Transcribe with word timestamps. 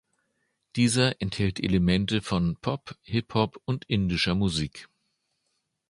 Dieser 0.77 1.21
enthält 1.21 1.59
Elemente 1.63 2.23
von 2.23 2.55
Pop, 2.55 2.97
Hip 3.03 3.35
Hop 3.35 3.61
und 3.65 3.85
indischer 3.85 4.33
Musik. 4.33 4.89